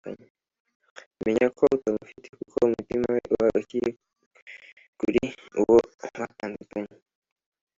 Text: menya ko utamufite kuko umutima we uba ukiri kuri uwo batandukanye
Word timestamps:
menya 1.25 1.47
ko 1.57 1.63
utamufite 1.75 2.27
kuko 2.39 2.57
umutima 2.67 3.05
we 3.15 3.19
uba 3.33 3.47
ukiri 3.59 3.91
kuri 4.99 5.23
uwo 5.61 5.77
batandukanye 6.17 6.95